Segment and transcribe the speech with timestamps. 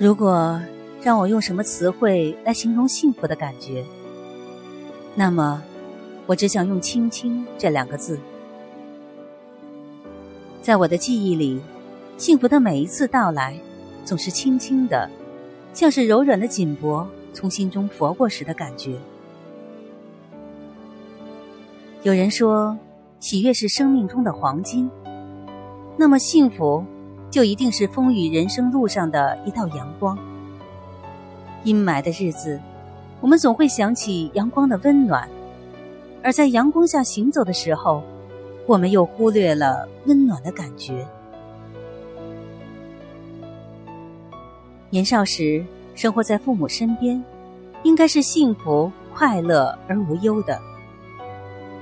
[0.00, 0.58] 如果
[1.02, 3.84] 让我用什么词汇来形容幸福的感觉，
[5.14, 5.62] 那么
[6.24, 8.18] 我只想用“轻轻”这两个字。
[10.62, 11.60] 在我的记忆里，
[12.16, 13.54] 幸福的每一次到来，
[14.02, 15.06] 总是轻轻的，
[15.74, 18.96] 像是柔软的锦帛从心中拂过时的感觉。
[22.04, 22.74] 有人说，
[23.18, 24.90] 喜悦是生命中的黄金，
[25.98, 26.82] 那么幸福
[27.30, 30.18] 就一定是风雨人生路上的一道阳光。
[31.64, 32.60] 阴霾的日子，
[33.20, 35.28] 我们总会想起阳光的温暖，
[36.22, 38.02] 而在阳光下行走的时候。
[38.66, 41.04] 我们又忽略了温暖的感觉。
[44.90, 45.64] 年少时
[45.96, 47.20] 生活在父母身边，
[47.82, 50.60] 应该是幸福、快乐而无忧的。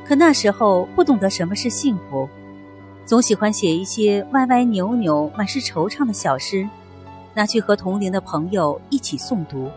[0.06, 2.26] 可那时候不懂得什么是幸福，
[3.08, 6.68] 总喜欢写一些歪歪扭扭、满是惆怅的小诗，
[7.32, 9.70] 拿去和同龄的朋友一起诵读，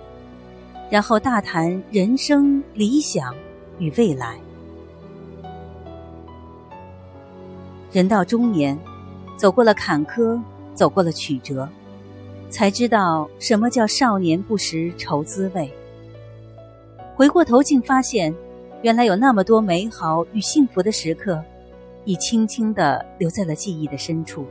[0.90, 3.34] 然后大谈人生、理想
[3.80, 4.38] 与未来。
[7.94, 8.78] 人到中年，
[9.38, 10.38] 走过了坎坷，
[10.74, 11.70] 走过了曲折，
[12.50, 15.72] 才知道什么叫少年不识愁滋味。
[17.16, 18.36] 回过头，竟发现，
[18.82, 21.42] 原来有那么多美好与幸福的时刻，
[22.06, 24.46] 已轻轻的留在了记忆的深处。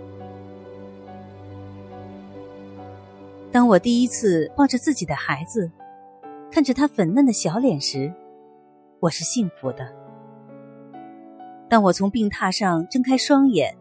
[3.52, 5.70] 当我第一次抱着自己的孩子，
[6.52, 8.12] 看着他粉嫩的小脸时，
[9.00, 9.88] 我是幸福的。
[11.68, 13.76] 当我从病榻上睁开双眼，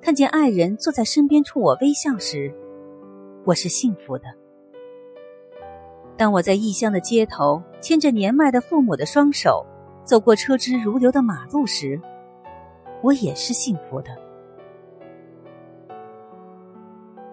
[0.00, 2.54] 看见爱人坐在身边冲我微笑时，
[3.44, 4.24] 我是幸福的；
[6.16, 9.64] 当我在异乡的街头牵着年迈的父母的双手，
[10.04, 12.00] 走过车之如流的马路时，
[13.06, 14.10] 我也是幸福的。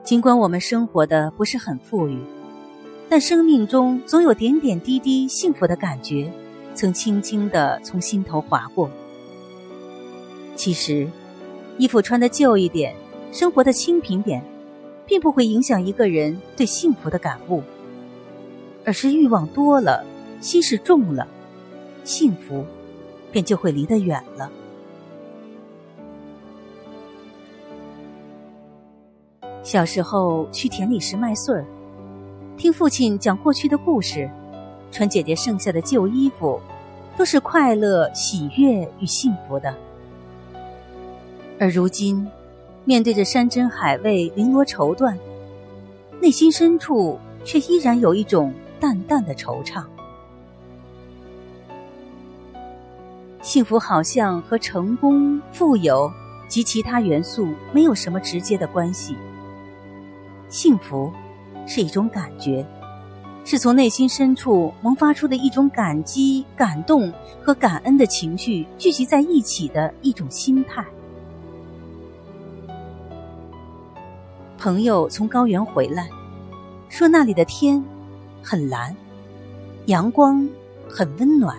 [0.04, 2.20] 尽管我们生活的不是很富裕，
[3.10, 6.32] 但生命中总有点点滴滴幸福的感觉，
[6.76, 8.88] 曾轻轻的从心头划过。
[10.56, 11.10] 其实，
[11.80, 12.94] 衣服穿的旧一点，
[13.32, 14.44] 生活的清贫点，
[15.08, 17.64] 并不会影响一个人对幸福的感悟，
[18.86, 20.06] 而是欲望多了，
[20.40, 21.28] 心事重了，
[22.04, 22.64] 幸福
[23.32, 24.52] 便就会离得远了。
[29.64, 31.66] 小时候去田里拾麦穗儿，
[32.58, 34.30] 听父亲讲过去的故事，
[34.92, 36.60] 穿姐姐剩下的旧衣服，
[37.18, 39.74] 都是快乐、喜悦与幸福的。
[41.60, 42.28] 而如今，
[42.84, 45.18] 面对着山珍海味、绫罗绸缎，
[46.20, 49.82] 内心深处却依然有一种淡淡的惆怅。
[53.42, 56.12] 幸福好像和成功、富有
[56.50, 59.16] 及其他元素没有什么直接的关系。
[60.54, 61.12] 幸福
[61.66, 62.64] 是一种感觉，
[63.44, 70.86] 是从内心深处萌发出的一种感激、感动和感恩的情绪聚集在一起的一种心态。
[74.60, 76.08] 朋友从高原回来，
[76.88, 77.84] 说那里的天
[78.44, 78.96] 很蓝，
[79.88, 80.48] 阳光
[80.88, 81.58] 很温暖，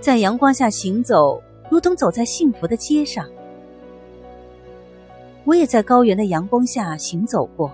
[0.00, 1.40] 在阳光下行走，
[1.70, 3.24] 如同走在幸福的街上。
[5.44, 7.70] 我也在高原的阳光下行走过，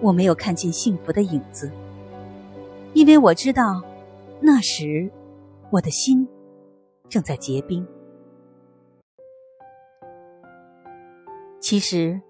[0.00, 1.70] 我没有看见幸福的影子，
[2.94, 3.82] 因为我知道，
[4.40, 5.10] 那时
[5.70, 6.26] 我的心
[7.08, 7.86] 正在结冰。
[11.60, 12.20] 其实。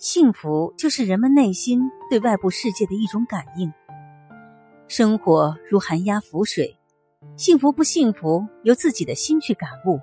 [0.00, 3.72] 幸福就是人们内心对外部世界的一种感应。
[4.86, 6.78] 生活如寒鸦浮水，
[7.34, 9.98] 幸福不幸福由自己的心去感悟。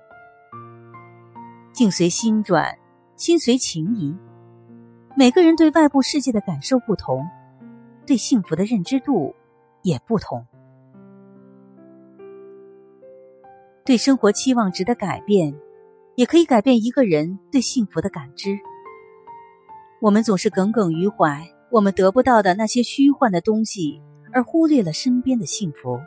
[1.72, 2.78] 境随心转，
[3.16, 4.14] 心随情移。
[5.18, 7.26] 每个人对外部世界的感受不同，
[8.06, 9.34] 对幸福的认知度
[9.82, 10.46] 也不同。
[13.86, 15.56] 对生活期望值的改变，
[16.16, 18.60] 也可以改变一个人对幸福的感知。
[20.02, 24.02] 我们总是耿耿于怀，我们得不到的那些虚幻的东西，
[24.34, 25.98] 而忽略了身边的幸福。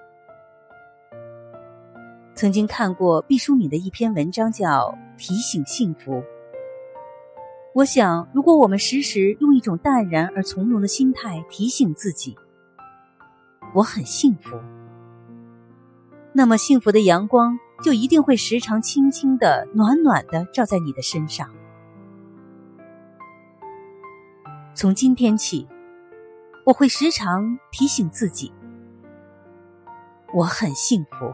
[2.35, 6.13] 曾经看过毕淑敏的一篇文章，叫《提醒幸福》。
[7.79, 12.37] 我想，如果我们时时用一种淡然而从容的心态提醒自己，
[13.73, 14.59] 我很幸福，
[16.33, 21.49] 那么幸福的阳光就一定会时常轻轻的、暖暖的照在你的身上。
[24.75, 25.69] 从今天起，
[26.67, 28.53] 我会时常提醒自己，
[30.35, 31.33] 我很幸福。